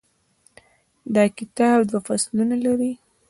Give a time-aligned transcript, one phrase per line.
[1.15, 2.91] دا کتاب دوه فصلونه لري.